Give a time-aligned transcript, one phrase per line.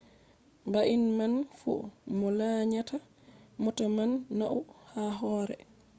[0.71, 1.73] bannin man fu
[2.17, 2.97] mo lanyata
[3.63, 5.55] mota man nauni ha hore